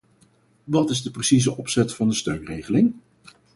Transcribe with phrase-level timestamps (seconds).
[0.63, 2.93] Wat is de precieze opzet van de steunregeling?